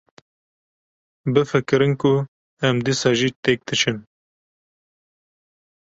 [1.33, 2.13] Bifikirin ku
[2.67, 3.97] em dîsa jî têk diçin.